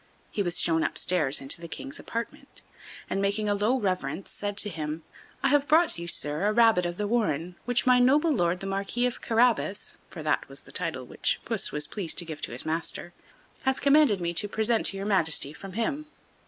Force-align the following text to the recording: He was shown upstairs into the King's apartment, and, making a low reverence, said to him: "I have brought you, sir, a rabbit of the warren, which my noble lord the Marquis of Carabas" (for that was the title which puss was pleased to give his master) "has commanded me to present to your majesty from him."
He 0.31 0.41
was 0.41 0.59
shown 0.59 0.81
upstairs 0.81 1.41
into 1.41 1.61
the 1.61 1.67
King's 1.67 1.99
apartment, 1.99 2.63
and, 3.07 3.21
making 3.21 3.47
a 3.47 3.53
low 3.53 3.77
reverence, 3.77 4.31
said 4.31 4.57
to 4.57 4.69
him: 4.69 5.03
"I 5.43 5.49
have 5.49 5.67
brought 5.67 5.99
you, 5.99 6.07
sir, 6.07 6.47
a 6.47 6.53
rabbit 6.53 6.87
of 6.87 6.97
the 6.97 7.07
warren, 7.07 7.55
which 7.65 7.85
my 7.85 7.99
noble 7.99 8.31
lord 8.31 8.61
the 8.61 8.65
Marquis 8.65 9.05
of 9.05 9.21
Carabas" 9.21 9.99
(for 10.09 10.23
that 10.23 10.49
was 10.49 10.63
the 10.63 10.71
title 10.71 11.05
which 11.05 11.39
puss 11.45 11.71
was 11.71 11.85
pleased 11.85 12.17
to 12.17 12.25
give 12.25 12.43
his 12.43 12.65
master) 12.65 13.13
"has 13.61 13.79
commanded 13.79 14.19
me 14.19 14.33
to 14.33 14.47
present 14.47 14.87
to 14.87 14.97
your 14.97 15.05
majesty 15.05 15.53
from 15.53 15.73
him." 15.73 16.07